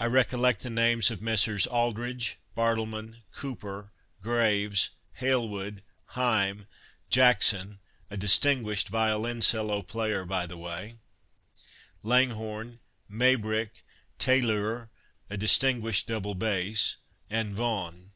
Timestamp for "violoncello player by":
8.88-10.46